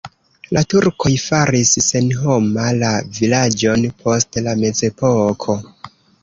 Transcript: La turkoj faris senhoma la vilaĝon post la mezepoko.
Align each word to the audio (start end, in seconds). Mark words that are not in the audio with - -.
La 0.55 0.61
turkoj 0.73 1.09
faris 1.23 1.73
senhoma 1.87 2.63
la 2.85 2.89
vilaĝon 3.19 3.85
post 4.07 4.41
la 4.49 4.57
mezepoko. 4.65 5.59